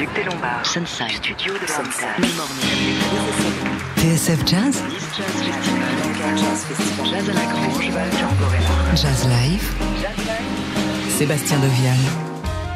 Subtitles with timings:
[0.00, 2.24] Duc des Lombards, Sunside, Studio de Sunside,
[3.98, 4.82] TSF Jazz,
[7.04, 7.90] Jazz à la Grange,
[8.94, 9.70] Jazz Live,
[11.10, 11.98] Sébastien Devial.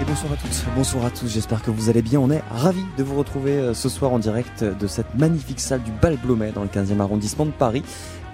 [0.03, 2.21] Et bonsoir à toutes, bonsoir à tous, j'espère que vous allez bien.
[2.21, 5.83] On est ravis de vous retrouver euh, ce soir en direct de cette magnifique salle
[5.83, 7.85] du Bal Blomet dans le 15e arrondissement de Paris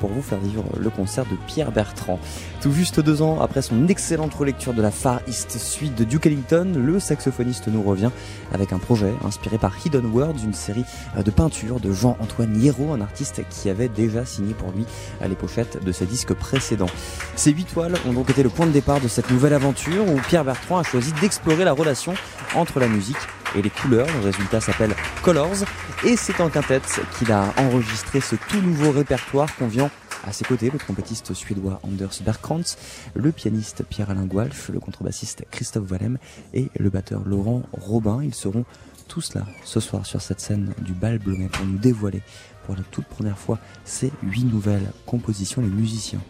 [0.00, 2.18] pour vous faire vivre le concert de Pierre Bertrand.
[2.60, 6.26] Tout juste deux ans après son excellente relecture de la Far East Suite de Duke
[6.26, 8.10] Ellington, le saxophoniste nous revient
[8.52, 10.84] avec un projet inspiré par Hidden Words, une série
[11.16, 14.86] euh, de peintures de Jean-Antoine Hierro, un artiste qui avait déjà signé pour lui
[15.20, 16.90] à les pochettes de ses disques précédents.
[17.36, 20.18] Ces huit toiles ont donc été le point de départ de cette nouvelle aventure où
[20.28, 22.14] Pierre Bertrand a choisi d'explorer la relation
[22.54, 23.16] entre la musique
[23.56, 24.06] et les couleurs.
[24.06, 25.64] Le résultat s'appelle Colors
[26.04, 29.90] et c'est en quintette qu'il a enregistré ce tout nouveau répertoire conviant
[30.24, 32.76] à ses côtés le trompettiste suédois Anders Bergkrantz,
[33.14, 36.18] le pianiste Pierre-Alain Gualf, le contrebassiste Christophe Wallem
[36.54, 38.22] et le batteur Laurent Robin.
[38.22, 38.64] Ils seront
[39.08, 42.22] tous là ce soir sur cette scène du bal Blomet pour nous dévoiler
[42.64, 45.62] pour la toute première fois ces huit nouvelles compositions.
[45.62, 46.20] Les musiciens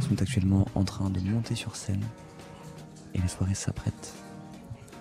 [0.00, 2.04] sont actuellement en train de monter sur scène
[3.14, 4.12] et les soirées s'apprêtent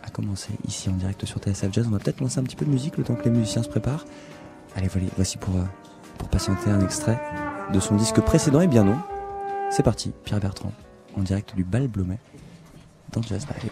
[0.03, 1.85] à commencer ici en direct sur TSF Jazz.
[1.87, 3.69] On va peut-être lancer un petit peu de musique le temps que les musiciens se
[3.69, 4.05] préparent.
[4.75, 5.63] Allez, voici pour, euh,
[6.17, 7.19] pour patienter un extrait
[7.73, 8.61] de son disque précédent.
[8.61, 8.97] et bien non,
[9.71, 10.71] c'est parti, Pierre Bertrand,
[11.17, 12.19] en direct du Bal Blomet,
[13.11, 13.71] dans Jazz Live.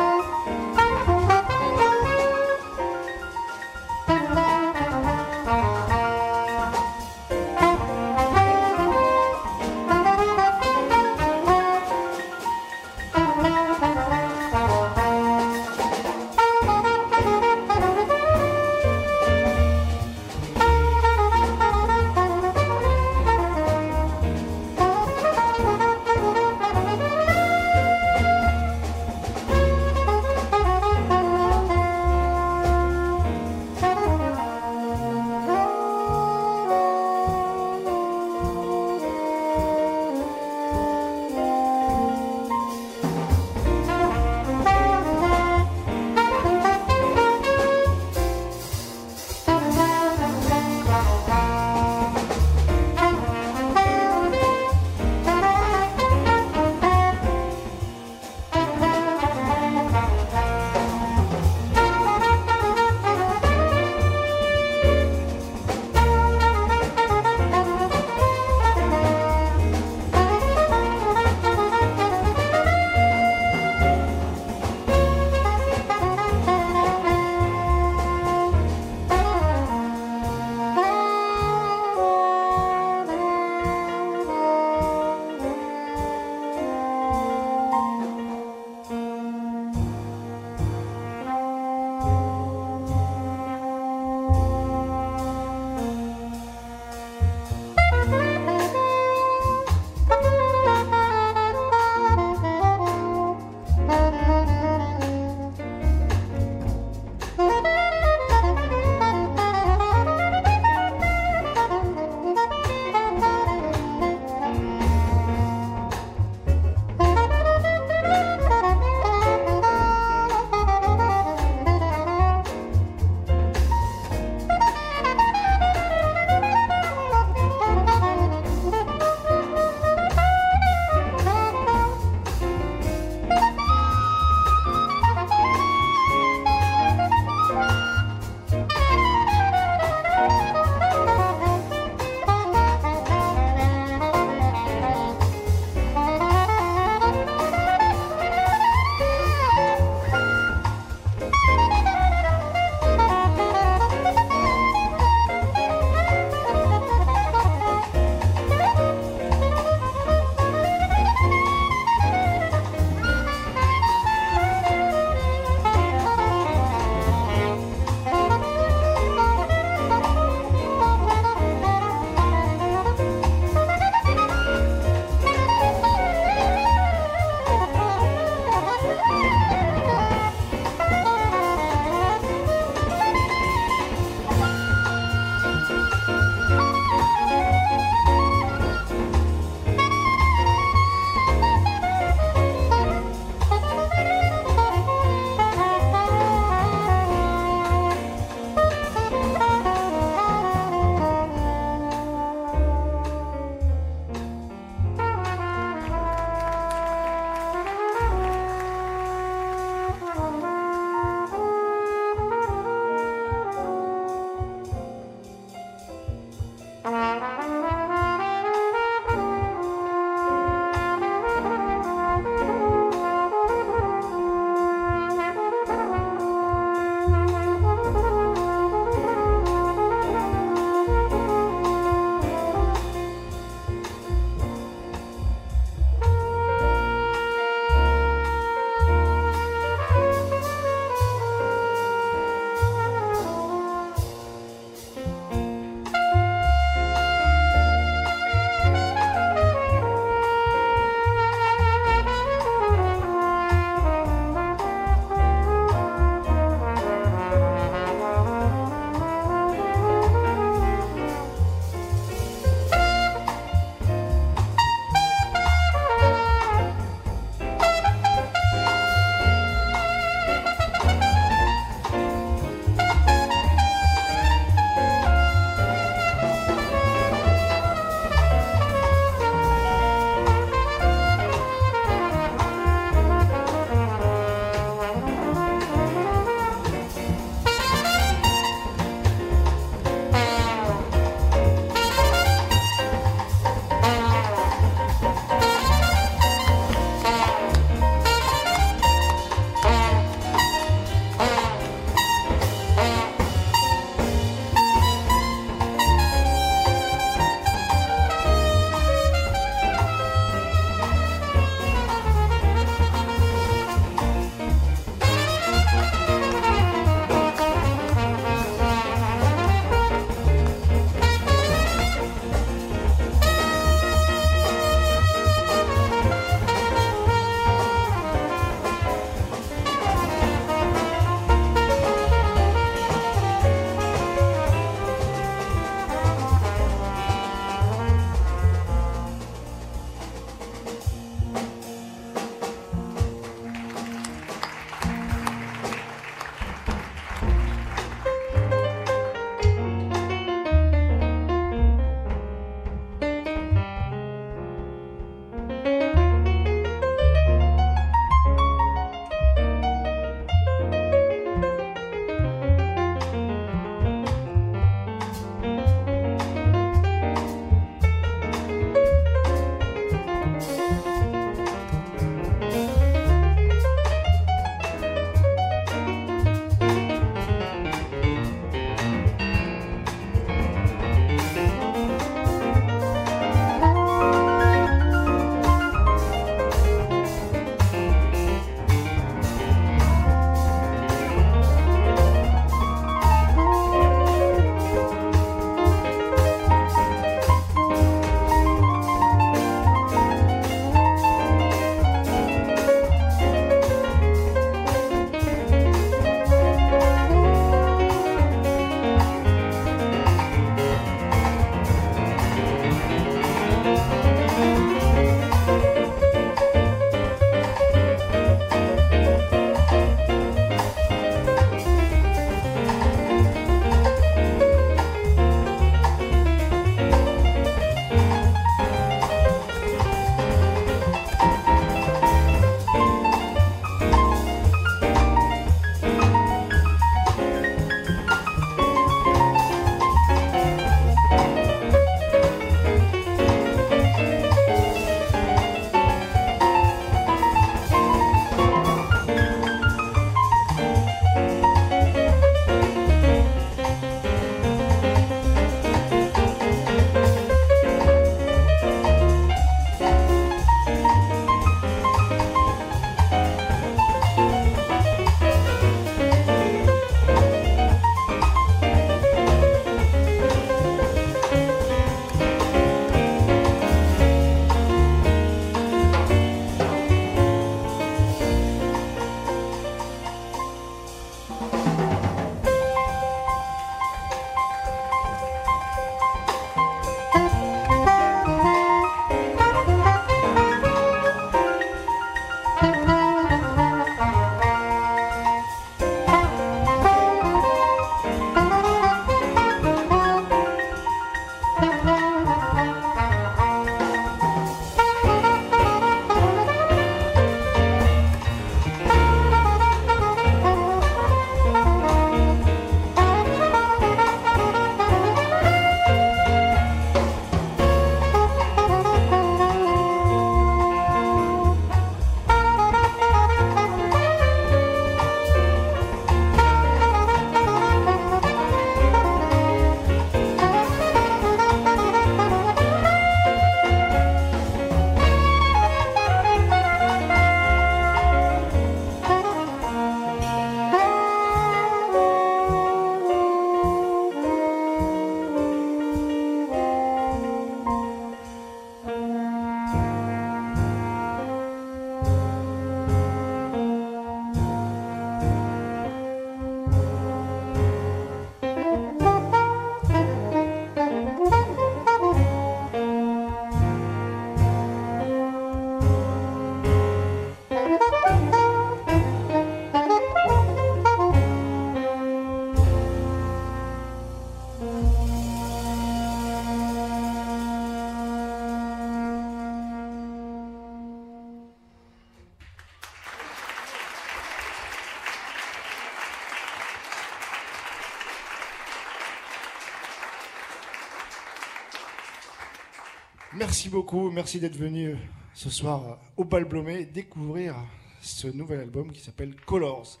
[593.54, 594.96] Merci beaucoup, merci d'être venu
[595.32, 597.54] ce soir au Bal Blomé découvrir
[598.02, 600.00] ce nouvel album qui s'appelle Colors.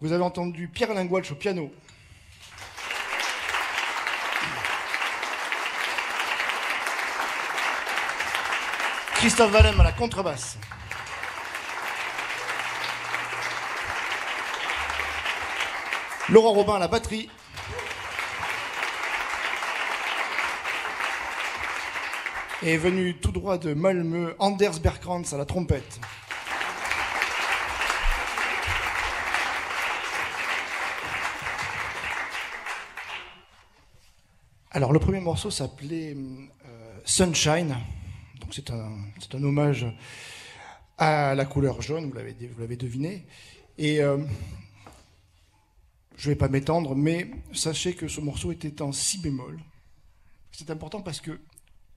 [0.00, 1.70] Vous avez entendu Pierre Lingualch au piano.
[9.16, 10.56] Christophe Valem à la contrebasse.
[16.30, 17.28] Laurent Robin à la batterie.
[22.62, 25.98] Et venu tout droit de Malmö, Anders Bergkrantz à la trompette.
[34.70, 37.76] Alors le premier morceau s'appelait euh, Sunshine,
[38.40, 38.92] donc c'est un,
[39.32, 39.86] un hommage
[40.98, 43.26] à la couleur jaune, vous l'avez, vous l'avez deviné.
[43.78, 44.18] Et euh,
[46.14, 49.58] je ne vais pas m'étendre, mais sachez que ce morceau était en si bémol.
[50.52, 51.40] C'est important parce que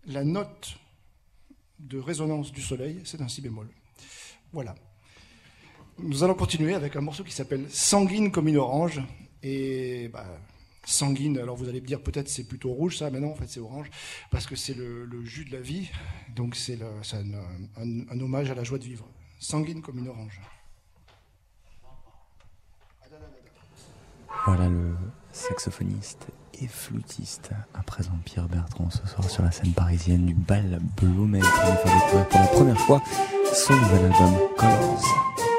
[0.06, 0.78] la note
[1.80, 3.70] de résonance du soleil, c'est un si bémol.
[4.52, 4.76] Voilà.
[6.00, 9.02] Nous allons continuer avec un morceau qui s'appelle Sanguine comme une orange.
[9.44, 10.26] Et bah,
[10.86, 13.48] sanguine, alors vous allez me dire peut-être c'est plutôt rouge ça, mais non, en fait
[13.48, 13.90] c'est orange,
[14.32, 15.90] parce que c'est le, jus de la vie.
[16.36, 19.08] Donc c'est un, un- un hommage à la joie de vivre.
[19.40, 20.40] Sanguine comme une orange.
[24.46, 24.96] Voilà le
[25.32, 26.28] saxophoniste
[26.62, 32.28] et flûtiste à présent Pierre Bertrand ce soir sur la scène parisienne du bal découvrir
[32.30, 33.02] pour la première fois
[33.54, 35.53] son nouvel album Colors.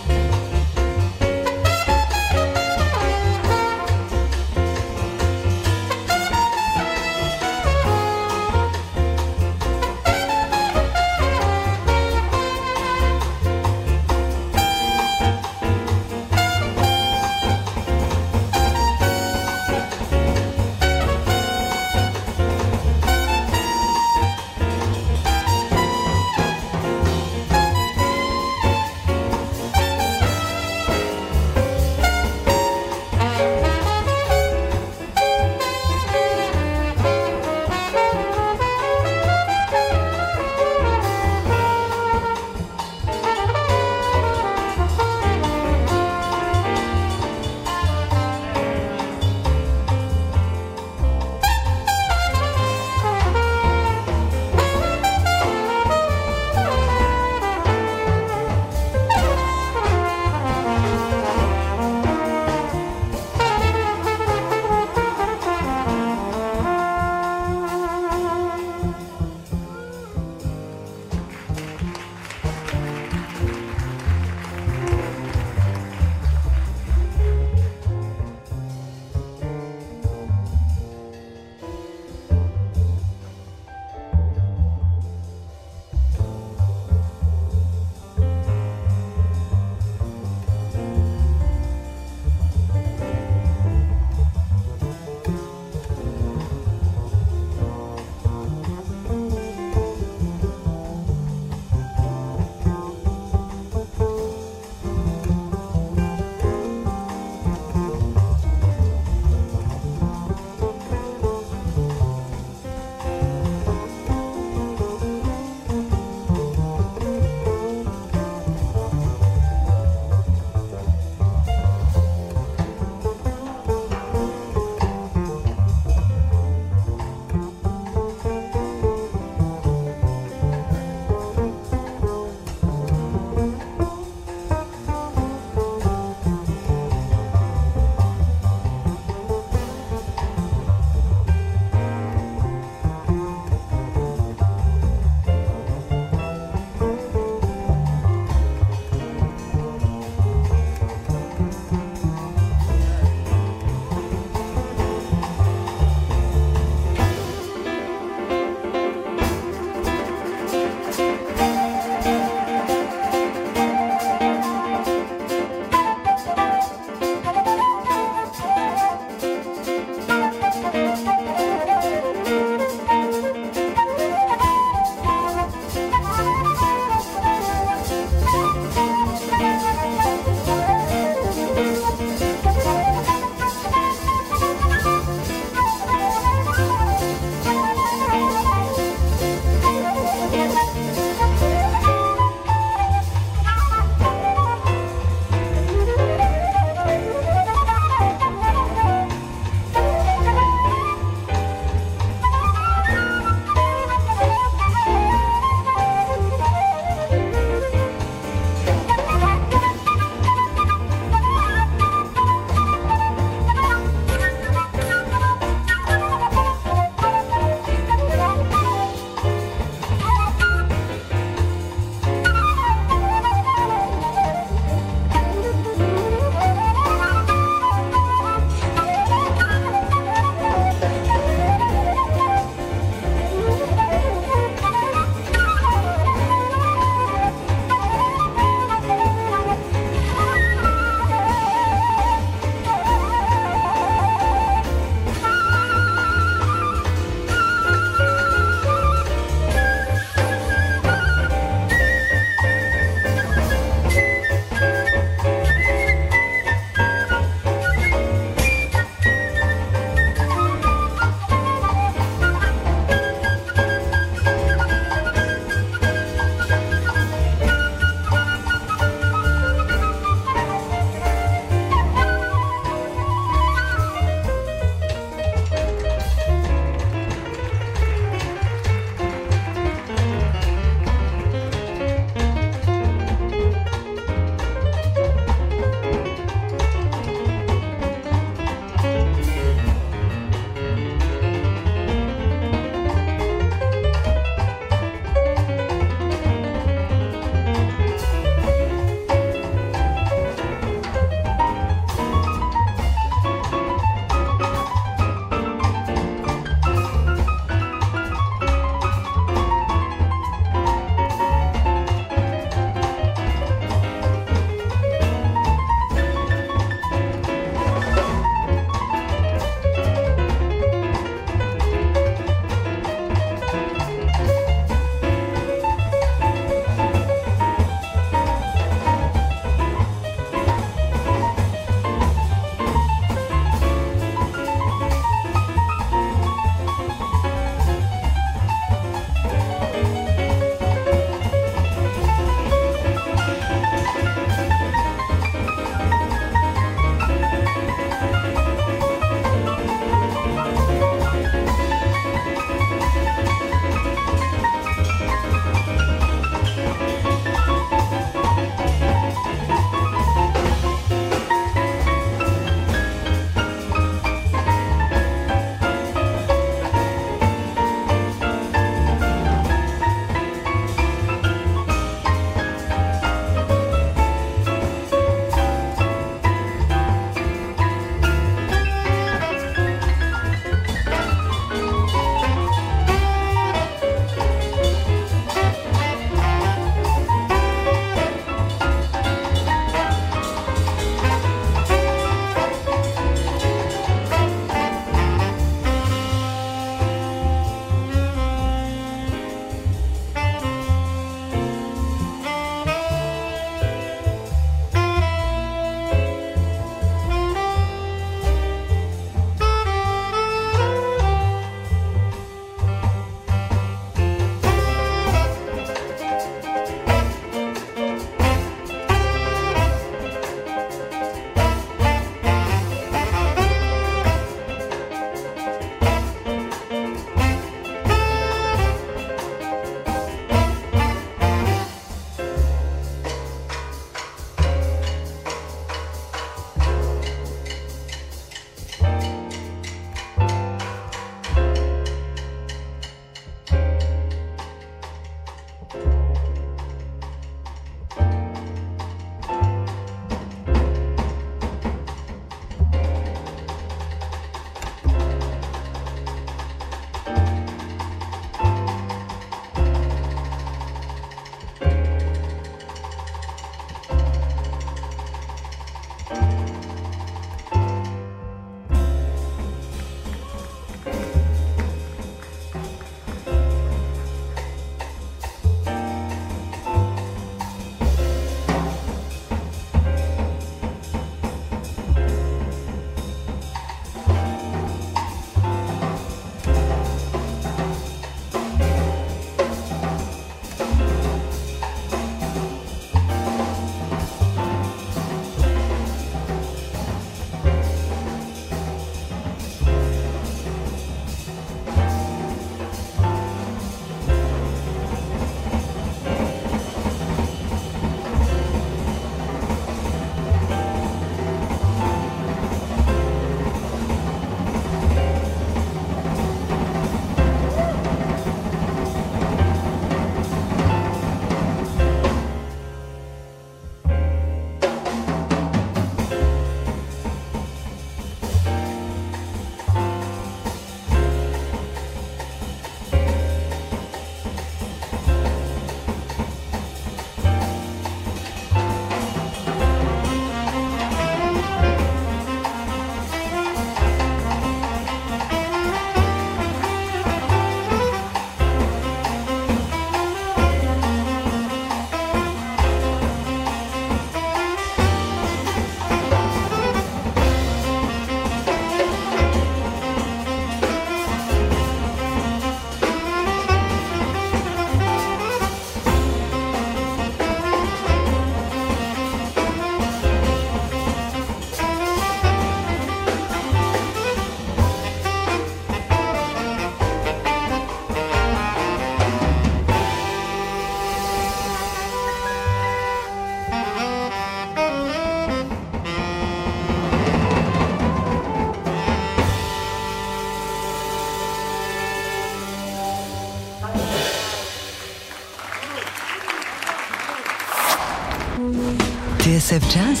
[599.50, 600.00] TSF Jazz,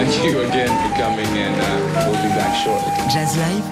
[0.00, 2.88] Thank you again for coming, and uh, we'll be back shortly.
[3.12, 3.69] Jazz Live,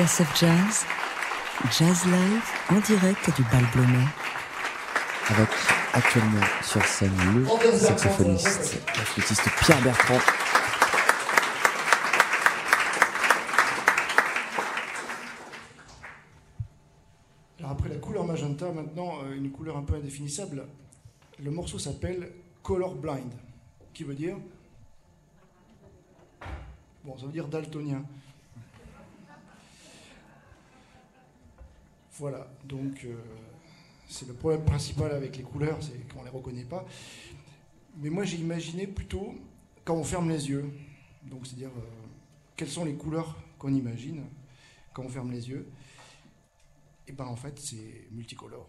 [0.00, 0.86] TSF Jazz,
[1.78, 4.06] Jazz Live en direct du Bal Blomet.
[5.28, 5.48] Avec
[5.92, 7.44] actuellement sur scène le
[7.76, 10.18] saxophoniste, le flûtiste Pierre Bertrand.
[17.58, 20.66] Alors après la couleur magenta, maintenant euh, une couleur un peu indéfinissable.
[21.44, 22.32] Le morceau s'appelle
[22.62, 23.34] Color Blind,
[23.92, 24.36] qui veut dire
[27.04, 28.02] bon, ça veut dire daltonien.
[32.20, 33.14] Voilà, donc euh,
[34.06, 36.84] c'est le problème principal avec les couleurs, c'est qu'on ne les reconnaît pas.
[37.96, 39.34] Mais moi j'ai imaginé plutôt
[39.86, 40.70] quand on ferme les yeux,
[41.22, 42.06] donc c'est-à-dire euh,
[42.56, 44.26] quelles sont les couleurs qu'on imagine
[44.92, 45.66] quand on ferme les yeux?
[47.08, 48.68] Et ben en fait c'est multicolore.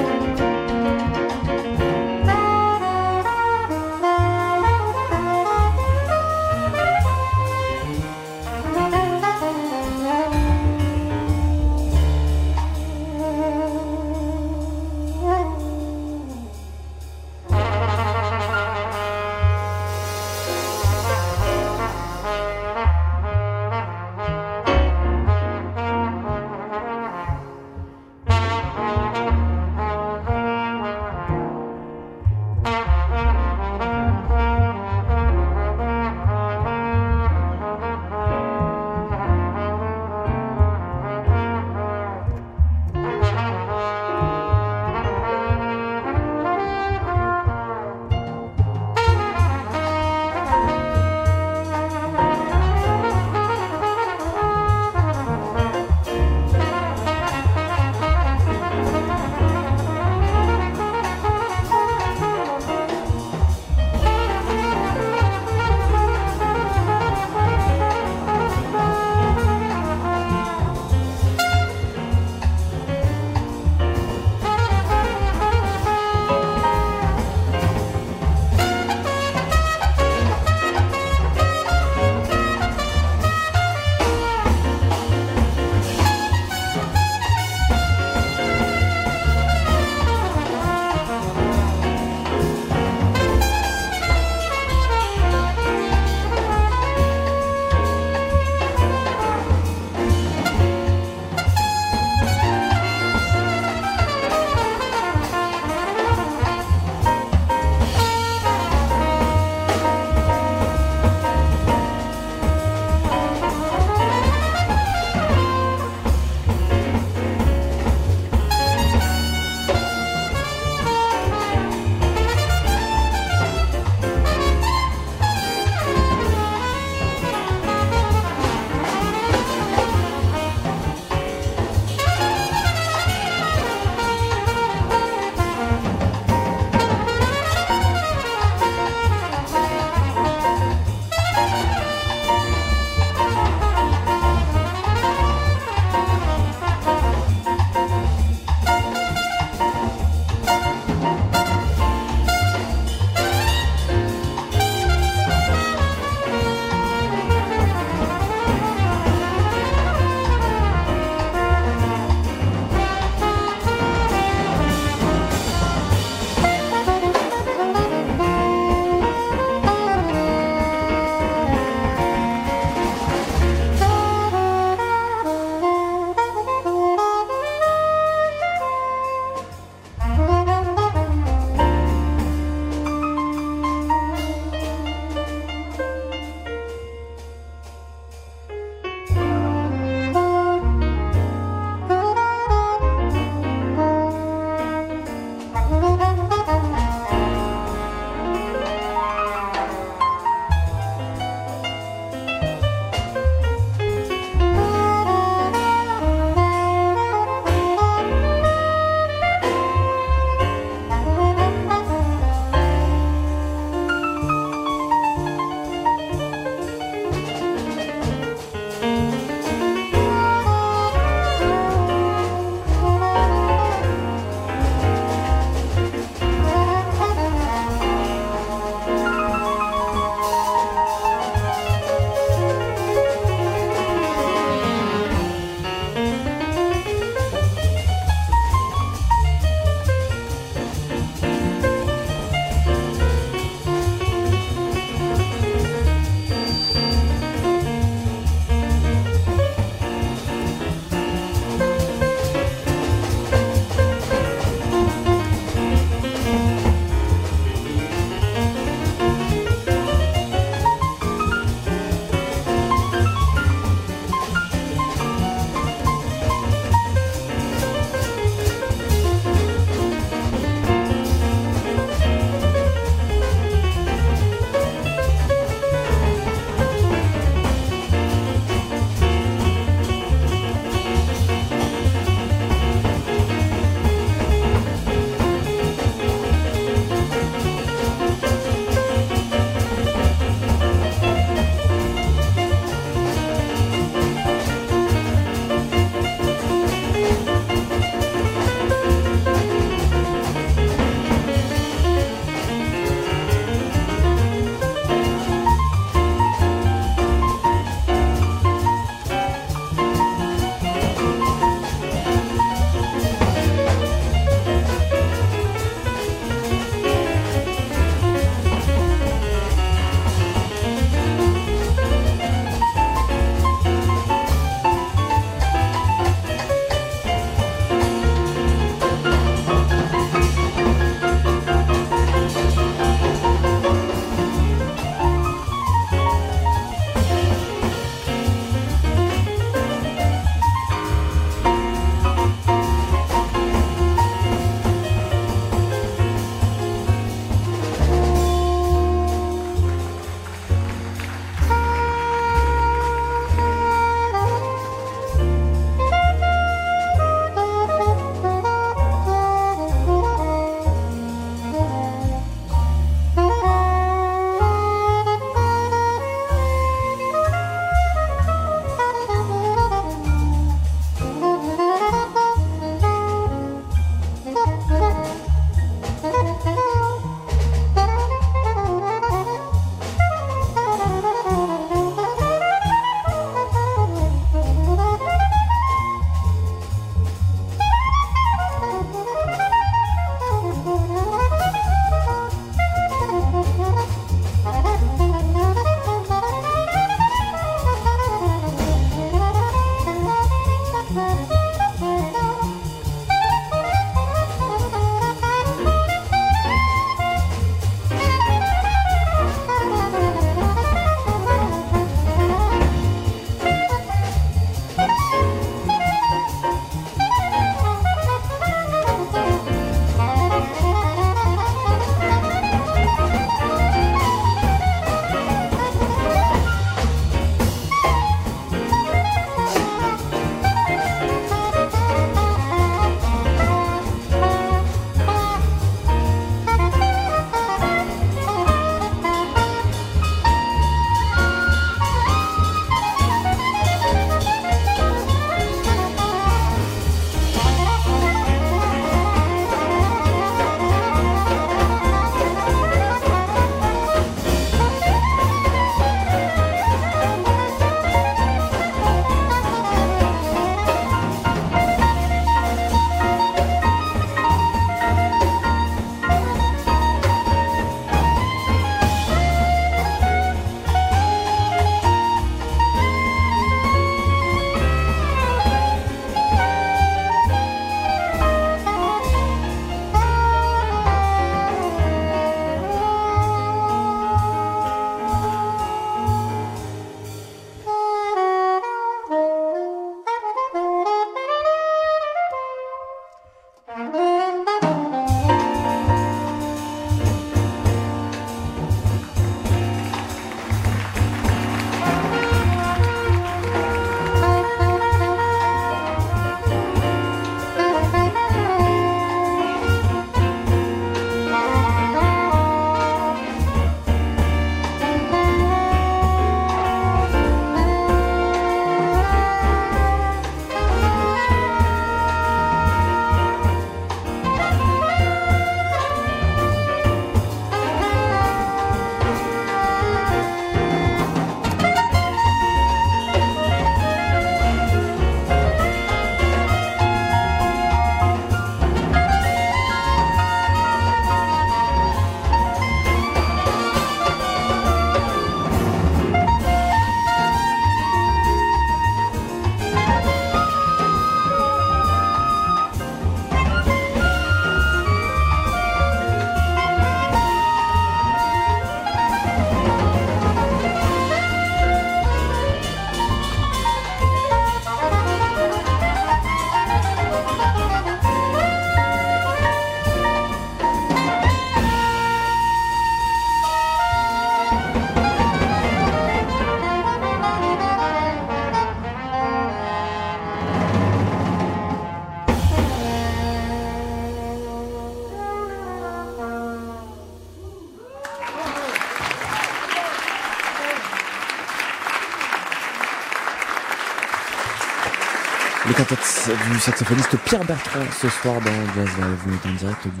[595.68, 599.18] Les quintettes du saxophoniste Pierre Bertrand ce soir dans Jazz Live.
[599.24, 600.00] Vous êtes en direct du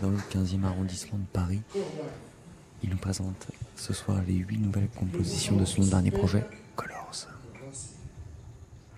[0.00, 1.60] dans le 15e arrondissement de Paris.
[2.84, 6.44] Il nous présente ce soir les huit nouvelles compositions de son dernier projet,
[6.76, 7.26] Colors.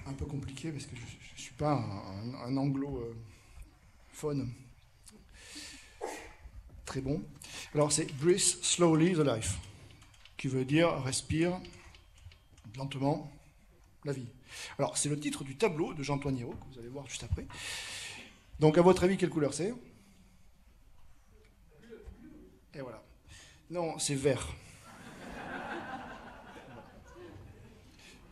[0.06, 4.52] un peu compliqué parce que je ne suis pas un, un anglophone
[6.84, 7.22] très bon.
[7.74, 9.58] Alors c'est Breathe Slowly the Life,
[10.36, 11.58] qui veut dire respire
[12.76, 13.32] lentement
[14.04, 14.26] la vie.
[14.78, 17.46] Alors c'est le titre du tableau de Jean-Antoine Hiro, que vous allez voir juste après.
[18.60, 19.74] Donc à votre avis, quelle couleur c'est?
[22.74, 23.02] Et voilà.
[23.70, 24.46] Non, c'est vert.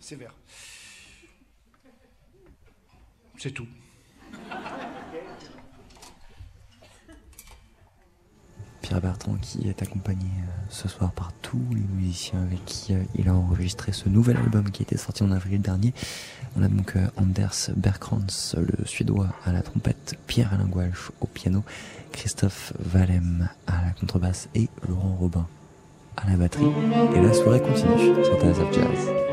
[0.01, 0.35] C'est vert.
[3.39, 3.67] C'est tout.
[8.87, 13.03] Pierre Bertrand qui est accompagné euh, ce soir par tous les musiciens avec qui euh,
[13.17, 15.93] il a enregistré ce nouvel album qui était sorti en avril dernier.
[16.57, 21.27] On a donc euh, Anders Berkrantz, le suédois à la trompette, Pierre Alain Gualch au
[21.27, 21.65] piano,
[22.13, 25.49] Christophe Valem à la contrebasse et Laurent Robin
[26.17, 26.71] à la batterie.
[27.17, 29.26] Et la soirée continue sur of Jazz.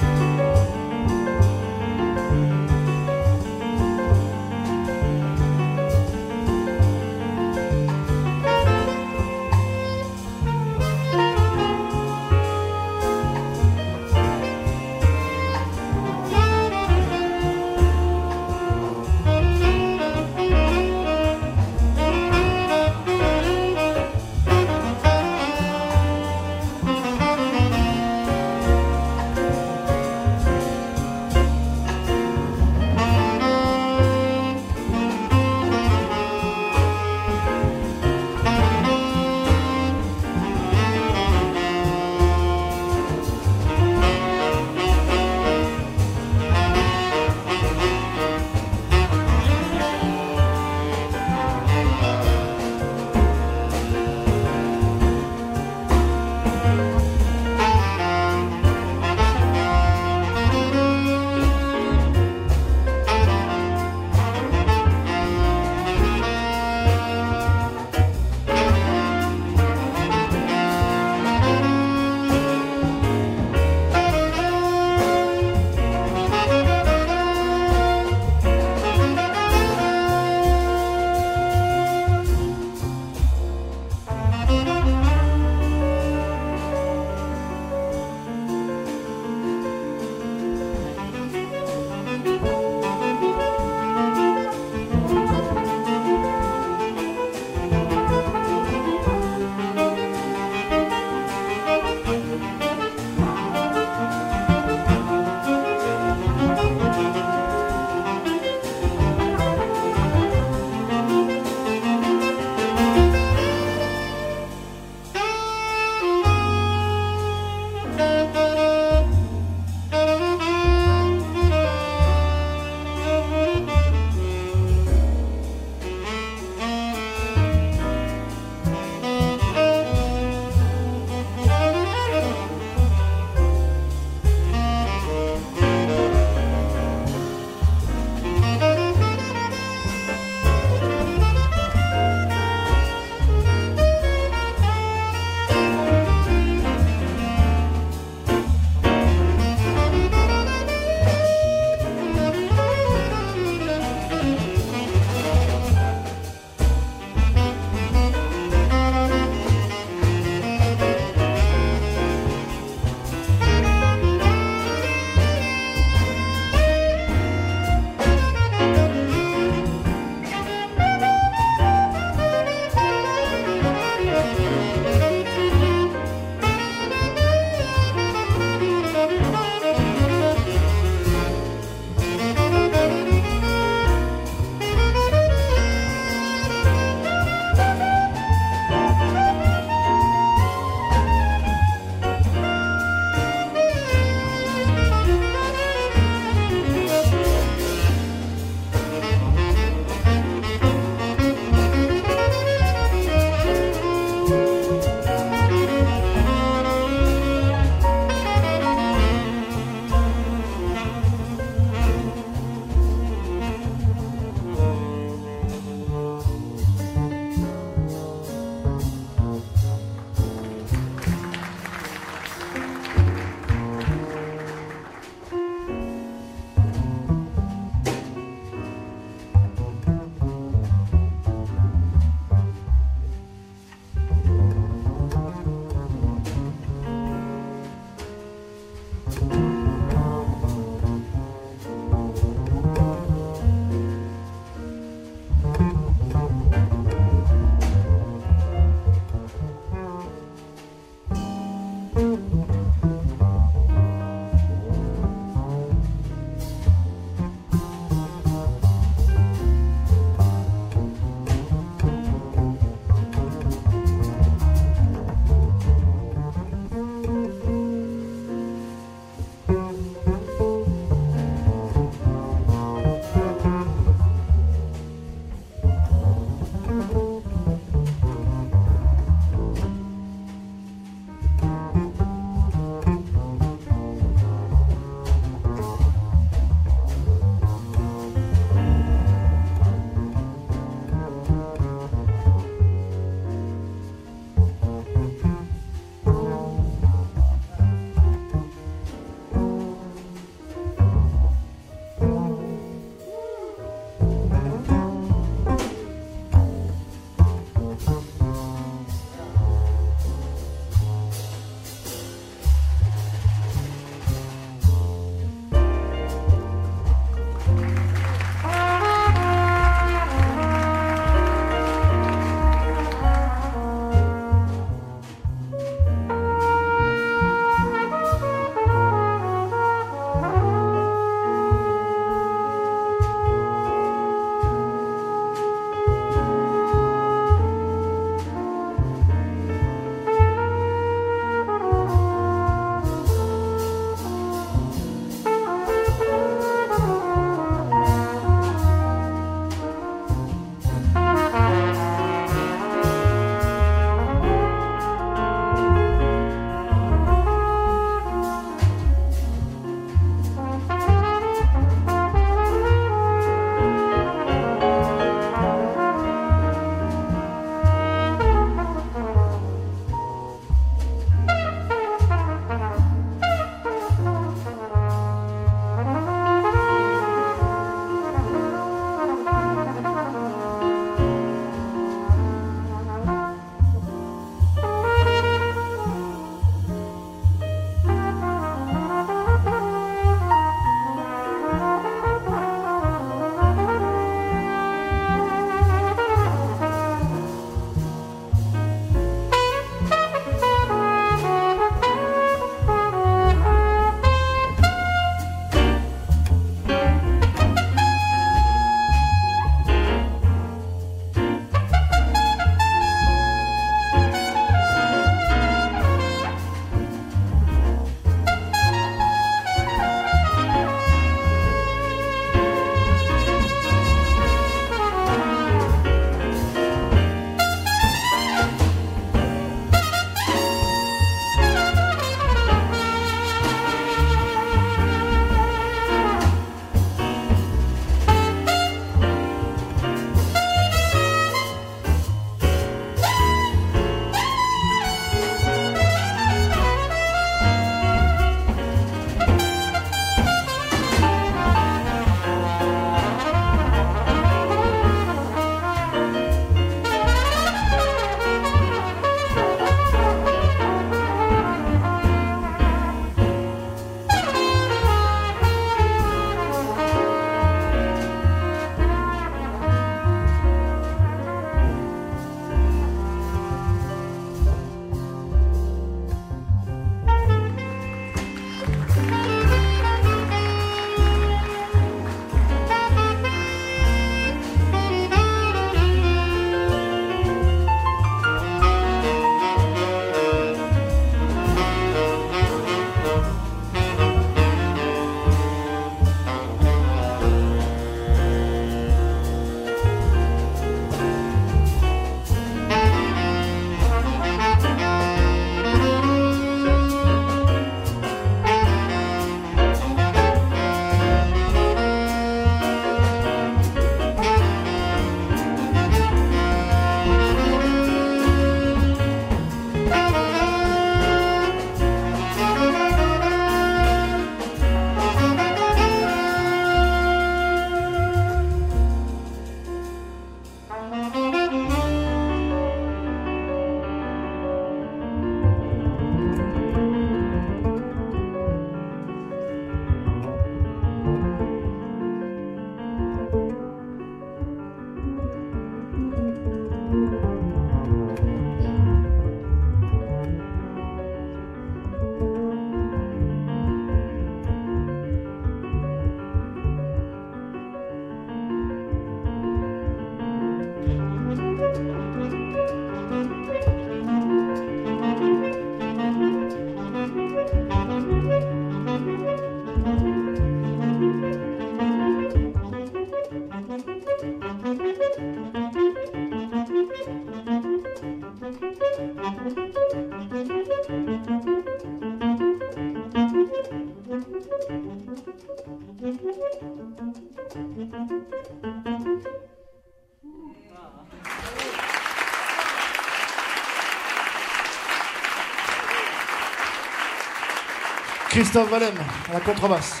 [598.56, 598.94] Christophe Valem
[599.28, 600.00] à la contrebasse.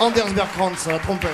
[0.00, 1.30] Anders Bergkrantz à la trompette.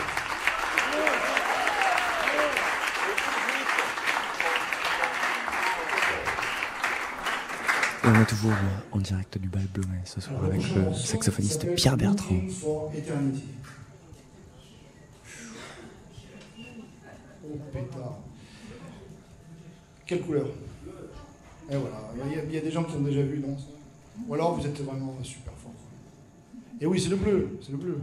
[8.04, 8.52] Et on est toujours
[8.92, 12.40] en direct du bal Blomet ce soir avec le saxophoniste Pierre Bertrand.
[12.66, 12.90] Oh.
[20.04, 20.46] Quelle couleur?
[21.70, 23.56] Et voilà, il y, a- il y a des gens qui ont déjà vu, non
[23.58, 23.64] ça
[24.28, 25.72] Ou alors vous êtes vraiment super fort.
[26.80, 27.98] Et oui, c'est le bleu, c'est le bleu.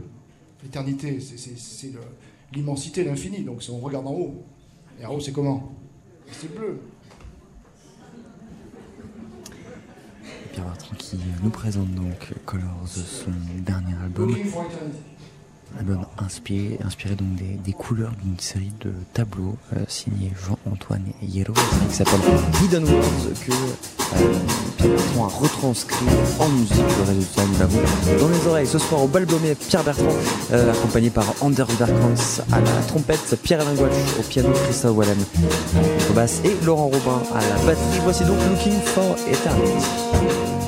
[0.63, 1.91] L'éternité, c'est-
[2.53, 4.43] l'immensité, l'infini, donc on regarde en haut.
[5.01, 5.73] Et en haut, c'est comment?
[6.31, 6.79] C'est le bleu.
[10.51, 13.31] Pierre Bertrand qui nous présente donc Colors, son
[13.65, 14.35] dernier album.
[15.79, 21.53] Album inspiré, inspiré donc des, des couleurs d'une série de tableaux euh, signés Jean-Antoine Hierro,
[21.89, 22.19] qui s'appelle
[22.63, 24.25] Hidden Words, que euh,
[24.77, 26.05] Pierre Bertrand a retranscrit
[26.39, 26.77] en musique.
[26.77, 27.79] Le résultat, nous l'avons
[28.19, 28.67] dans les oreilles.
[28.67, 30.15] Ce soir au bal Blomet, Pierre Bertrand,
[30.51, 35.17] euh, accompagné par Anders Berkrantz à la trompette, Pierre Linguach au piano, Christophe Wallem
[36.09, 37.99] au basse et Laurent Robin à la batterie.
[38.03, 40.62] Voici donc Looking for Eternity.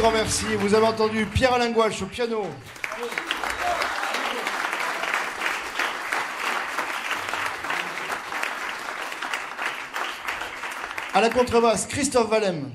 [0.00, 0.46] Grand merci.
[0.56, 2.42] Vous avez entendu Pierre-Alain Gouache au piano.
[11.12, 12.72] À la contrebasse, Christophe Valem.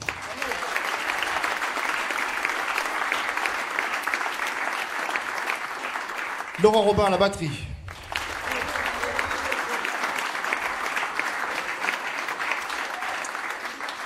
[6.62, 7.66] Laurent Robin à la batterie.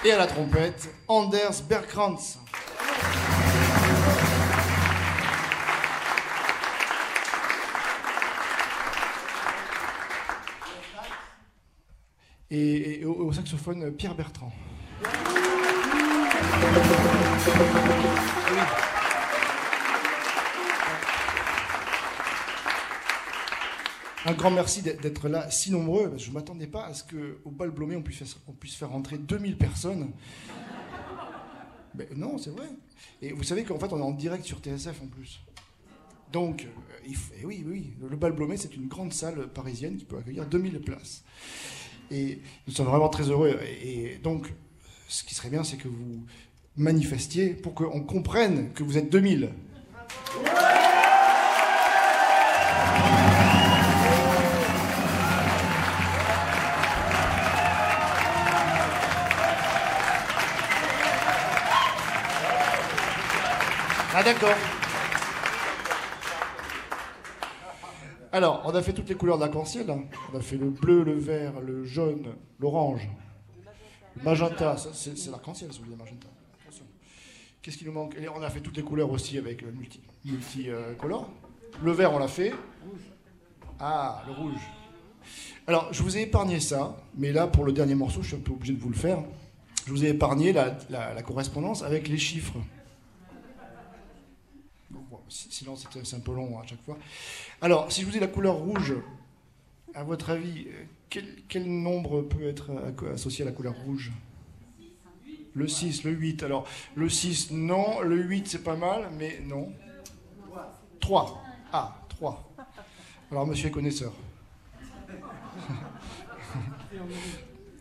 [0.06, 2.38] Et à la trompette, Anders Bergkrantz.
[13.98, 14.52] Pierre Bertrand.
[24.26, 26.14] Un grand merci d'être- là si nombreux.
[26.18, 28.90] Je ne m'attendais pas à ce qu'au bal Blomé, on puisse, faire, on puisse faire
[28.90, 30.12] rentrer 2000 personnes.
[31.96, 32.68] Mais non, c'est vrai.
[33.22, 35.41] Et vous savez qu'en fait, on est en direct sur TSF en plus.
[36.32, 36.66] Donc,
[37.06, 40.46] euh, eh oui, oui, le, bal Blomé, c'est une grande salle parisienne qui peut accueillir
[40.46, 41.24] 2000 places.
[42.11, 43.60] Et nous sommes vraiment très heureux.
[43.84, 44.52] Et, donc,
[45.07, 46.26] ce qui serait bien, c'est que vous
[46.77, 49.49] manifestiez pour qu'on comprenne que vous êtes 2000.
[64.15, 64.79] Ah.
[68.32, 69.90] Alors, on a fait toutes les couleurs d'arc-en-ciel.
[69.90, 70.04] hein.
[70.32, 72.28] On a fait le bleu, le vert, le jaune,
[72.60, 73.10] l'orange,
[74.16, 74.76] le magenta.
[74.78, 76.28] C'est l'arc-en-ciel, si vous voulez, magenta.
[77.62, 78.16] Qu'est-ce qui nous manque?
[78.36, 81.30] On a fait toutes les couleurs aussi avec le multi, multi euh, color.
[81.84, 82.54] Le vert, on l'a fait.
[83.80, 84.62] Ah, le rouge.
[85.68, 88.40] Alors, je vous ai épargné ça, mais là, pour le dernier morceau, je suis un
[88.40, 89.20] peu obligé de vous le faire.
[89.86, 92.58] Je vous ai épargné la correspondance avec les chiffres.
[95.30, 96.98] Sinon, c'est un peu long à chaque fois.
[97.62, 98.96] Alors, si je vous dis la couleur rouge,
[99.94, 100.86] à votre avis, euh,
[101.48, 104.12] quel, nombre peut être euh, associé à la couleur rouge?
[105.54, 106.44] Le 6, le 8.
[106.44, 108.02] Alors, le 6, non.
[108.02, 109.72] Le 8, c'est pas mal, mais non.
[111.00, 111.44] 3.
[111.74, 112.54] Ah, 3.
[113.32, 114.14] Alors, monsieur est connaisseur.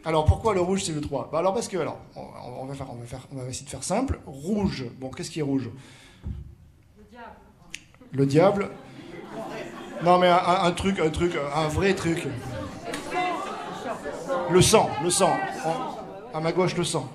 [0.04, 3.64] Alors pourquoi le rouge c'est le 3 Bah alors parce que alors on va essayer
[3.64, 4.20] de faire simple.
[4.26, 4.86] Rouge.
[4.98, 5.68] Bon, qu'est-ce qui est rouge?
[8.12, 8.70] Le diable.
[10.04, 12.26] Non mais un, truc un truc un vrai truc.
[14.50, 15.32] Le sang, le sang.
[16.32, 17.10] À ma gauche le sang.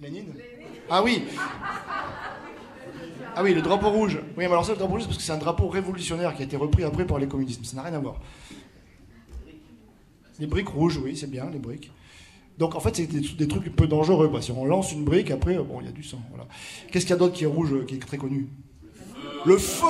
[0.00, 0.34] Lénine.
[0.90, 1.24] Ah oui.
[3.34, 4.18] Ah oui, le drapeau rouge.
[4.18, 6.42] Oui, mais alors ça, le drapeau rouge, c'est parce que c'est un drapeau révolutionnaire qui
[6.42, 7.64] a été repris après par les communistes.
[7.66, 8.20] Ça n'a rien à voir.
[10.38, 11.90] Les briques rouges, oui, c'est bien, les briques.
[12.58, 14.30] Donc en fait, c'est des, trucs un peu dangereux.
[14.40, 16.18] Si on lance une brique, après, bon, il y a du sang.
[16.90, 18.48] Qu'est-ce qu'il y a d'autre qui est rouge, qui est très connu?
[19.46, 19.86] Le feu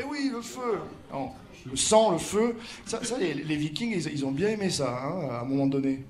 [0.00, 0.78] Eh oui, le feu
[1.12, 1.30] Non,
[1.70, 2.56] Le sang, le feu.
[2.86, 5.66] Ça, ça, les, les Vikings, ils, ils ont bien aimé ça, hein, à un moment
[5.66, 6.04] donné.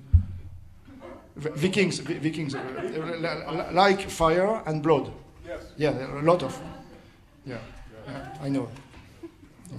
[1.55, 5.11] Vikings, Vi- Vikings, euh, like fire and blood.
[5.77, 6.59] Yeah, a lot of.
[7.47, 7.57] Yeah,
[8.07, 8.67] yeah, I know.
[9.71, 9.77] Yeah.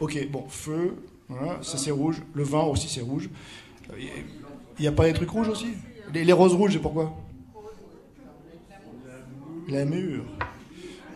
[0.00, 0.96] Ok, bon, feu,
[1.28, 2.20] voilà, ça c'est rouge.
[2.34, 3.28] Le vin aussi c'est rouge.
[3.98, 4.08] Il
[4.80, 5.68] n'y a pas des trucs rouges aussi?
[6.12, 7.14] Les, les roses rouges, c'est pourquoi?
[9.68, 10.24] La mûre.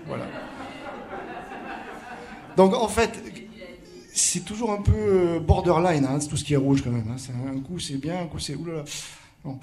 [0.06, 0.26] Voilà.
[2.56, 3.22] Donc en fait,
[4.12, 7.08] c'est toujours un peu euh, borderline, hein, c'est tout ce qui est rouge quand même.
[7.10, 7.16] hein.
[7.18, 8.84] C'est Un coup c'est bien, un coup c'est oulala.
[9.44, 9.58] Bon.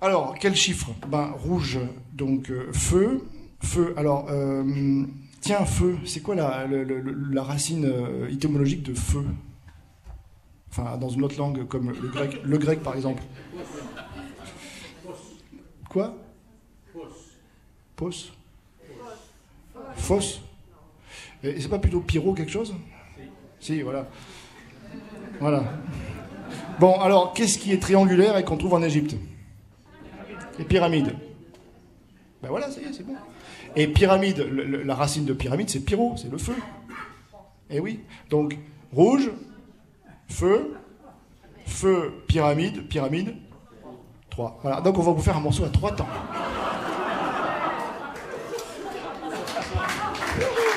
[0.00, 0.90] Alors, quel chiffre?
[1.08, 1.78] Ben, rouge,
[2.12, 3.24] donc euh, feu.
[3.60, 5.04] Feu, alors, euh,
[5.40, 9.24] tiens, feu, c'est quoi la racine euh, étymologique de feu?
[10.70, 13.22] Enfin, dans une autre langue comme le grec, le grec par exemple.
[15.88, 16.16] Quoi?
[17.94, 18.32] Pos
[19.96, 20.40] Fos
[21.44, 22.74] Et c'est pas plutôt pyro quelque chose?
[23.60, 24.06] Si, voilà.
[25.40, 25.64] Voilà.
[26.78, 29.16] Bon, alors, qu'est-ce qui est triangulaire et qu'on trouve en Égypte?
[30.58, 31.14] Les pyramides.
[32.42, 33.14] Ben voilà, ça y est, c'est bon.
[33.76, 36.54] Et pyramide, le- le- la racine de pyramide, c'est pyro, c'est le feu.
[37.70, 38.00] Eh oui.
[38.30, 38.56] Donc,
[38.92, 39.30] rouge,
[40.28, 40.74] feu,
[41.66, 43.34] feu, pyramide, pyramide,
[44.30, 44.58] 3.
[44.62, 44.80] Voilà.
[44.80, 46.08] Donc, on va vous faire un morceau à trois temps.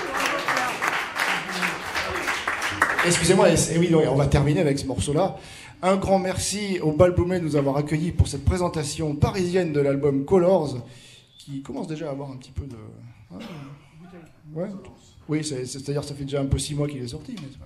[3.06, 5.38] Excusez-moi, et oui, on va terminer avec ce morceau-là.
[5.82, 9.80] Un grand merci au Bal Blumé de nous avoir accueillis pour cette présentation parisienne de
[9.80, 10.78] l'album Colors,
[11.38, 12.76] qui commence déjà à avoir un petit peu de.
[14.54, 14.68] Ouais.
[15.28, 17.48] Oui, c'est- c'est- c'est-à-dire ça fait déjà un peu six mois qu'il est sorti, mais
[17.52, 17.60] c'est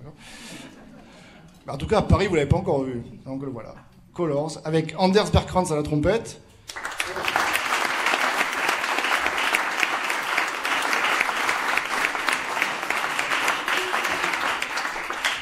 [1.70, 3.00] en tout cas, à Paris, vous l'avez pas encore vu.
[3.24, 3.74] Donc voilà.
[4.12, 6.40] Colors, avec Anders Bergkrantz à la trompette.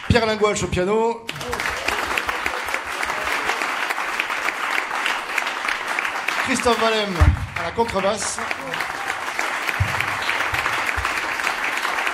[0.08, 1.26] Pierre Linguache au piano.
[6.44, 7.14] Christophe Valem
[7.60, 8.38] à la contrebasse.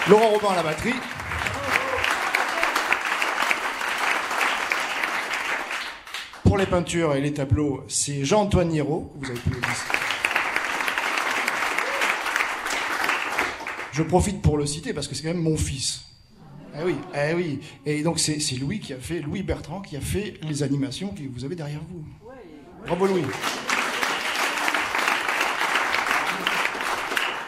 [0.09, 0.95] Laurent Robin à la batterie.
[6.43, 9.71] Pour les peintures et les tableaux, c'est Jean-Antoine que vous avez pu le dire.
[13.93, 16.01] Je profite pour le citer parce que c'est quand même mon fils.
[16.77, 17.61] Eh oui, eh oui.
[17.87, 21.23] Et donc c'est Louis qui a fait, Louis Bertrand qui a fait les animations que
[21.33, 22.05] vous avez derrière vous.
[22.87, 23.23] Bravo Louis.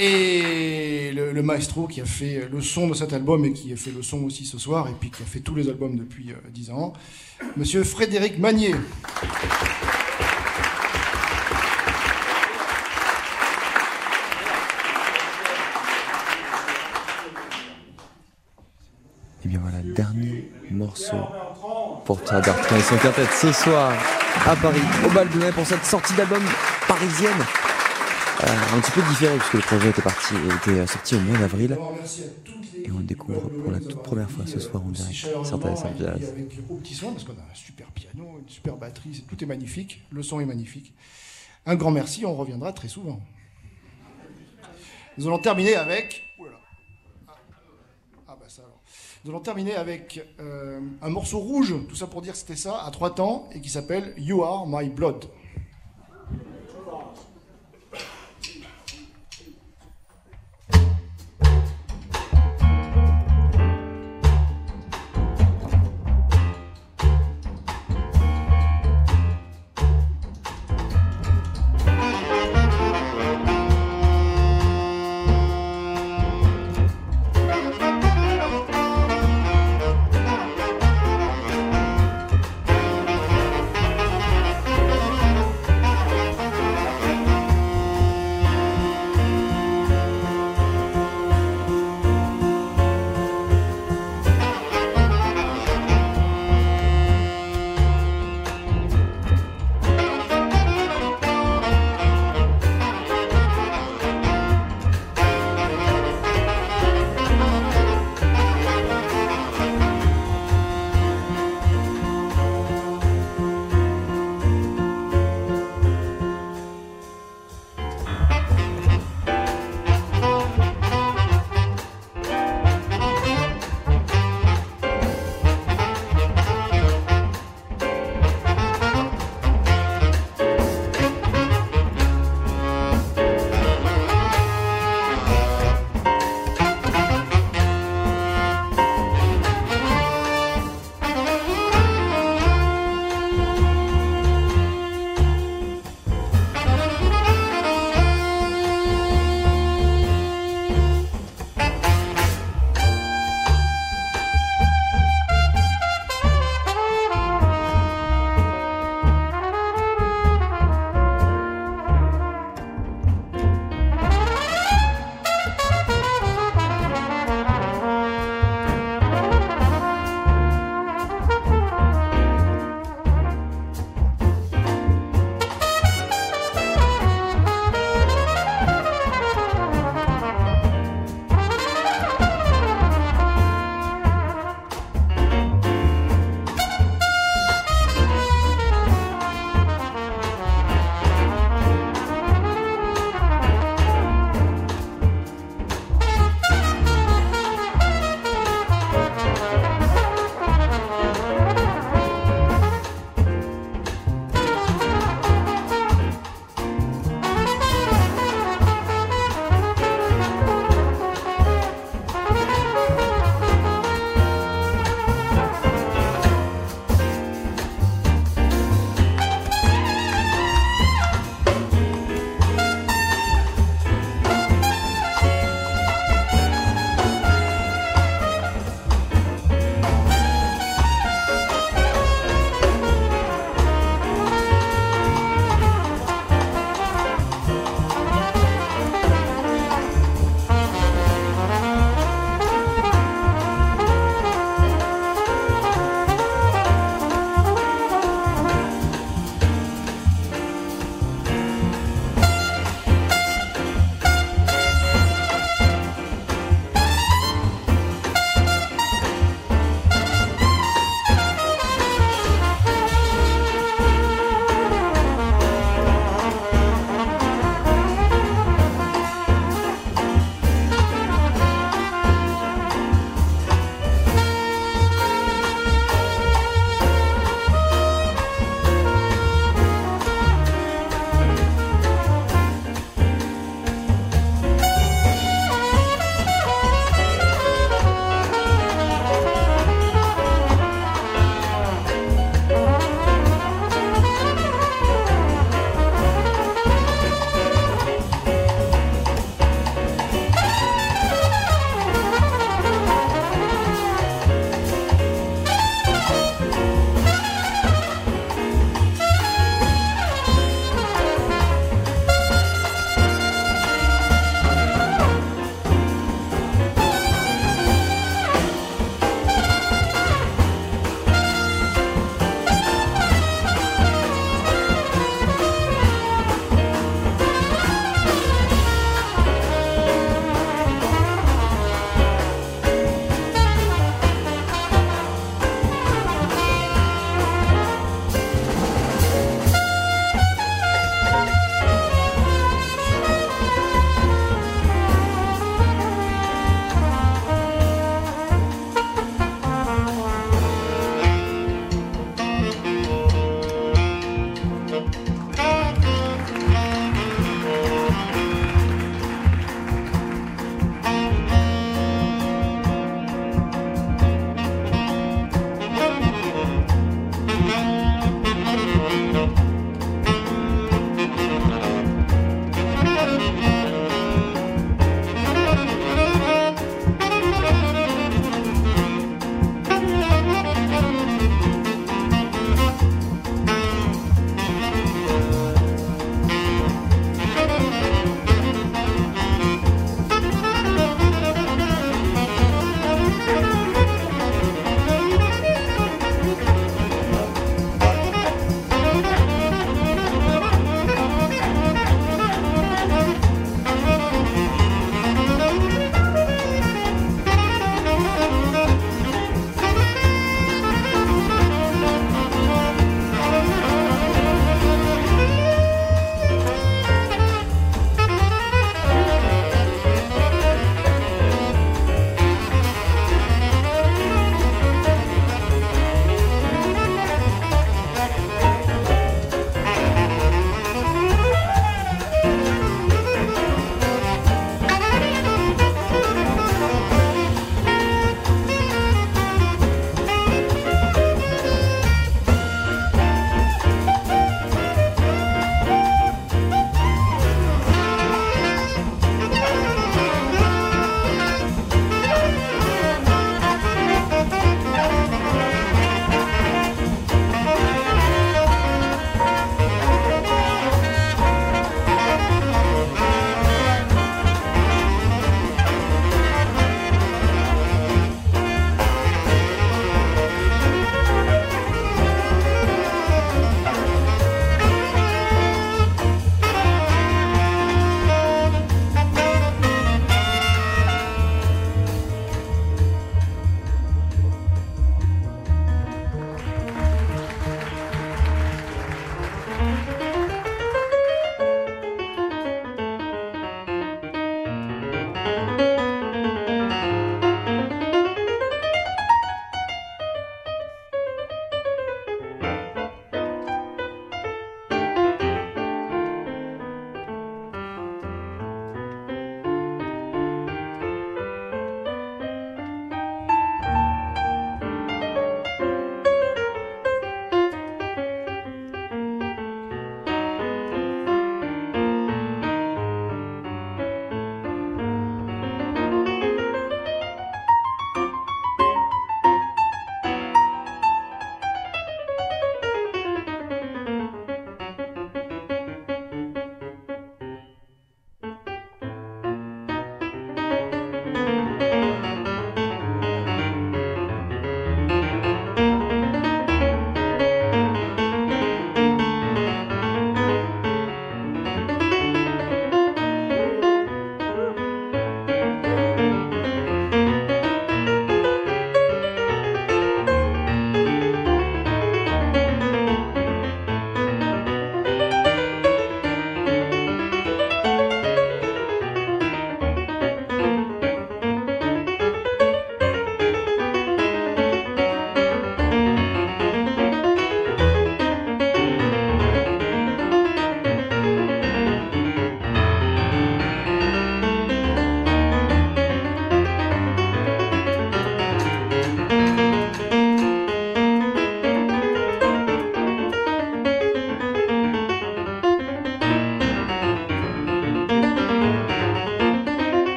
[0.00, 3.76] Et le, le maestro qui a fait le son de cet album et qui a
[3.76, 6.32] fait le son aussi ce soir et puis qui a fait tous les albums depuis
[6.32, 6.92] euh, 10 ans,
[7.56, 8.74] Monsieur Frédéric Magnier.
[19.44, 19.78] Et bien voilà,
[20.74, 21.16] dernier morceau
[22.04, 23.92] pour Pierre Bertrand et son quintet ce soir
[24.46, 26.42] à Paris, au Bal de Mai pour cette sortie d'album
[26.86, 27.32] parisienne.
[28.42, 31.38] Euh, un petit peu différé puisque le projet était parti était euh, sorti au mois
[31.38, 31.78] d'avril.
[32.84, 35.14] Et on le découvre pour la toute première fois ce soir en direct.
[35.44, 35.74] Certains.
[35.74, 39.46] Avec au petit soin, parce qu'on a un super piano, une super batterie, tout est
[39.46, 40.92] magnifique, le son est magnifique.
[41.64, 43.20] Un grand merci, on reviendra très souvent.
[45.16, 46.24] Nous allons terminer avec.
[46.38, 46.58] Ouh là là.
[47.28, 47.32] Ah,
[48.28, 48.82] ah, bah ça alors.
[49.24, 52.84] Nous allons terminer avec euh, un morceau rouge, tout ça pour dire que c'était ça,
[52.84, 55.24] à trois temps, et qui s'appelle You Are My Blood.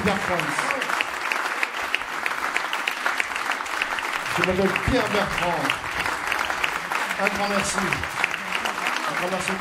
[0.00, 0.36] Bertrand.
[4.36, 5.62] Je m'appelle Pierre Bertrand.
[7.20, 7.76] Un grand merci.
[7.78, 9.52] Un grand merci.